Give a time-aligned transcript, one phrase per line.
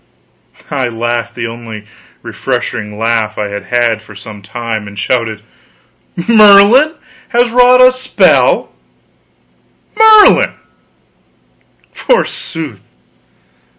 [0.71, 1.87] I laughed the only really
[2.23, 5.43] refreshing laugh I had had for some time; and shouted:
[6.27, 6.95] "Merlin
[7.27, 8.71] has wrought a spell!
[9.95, 10.55] Merlin,
[11.91, 12.81] forsooth!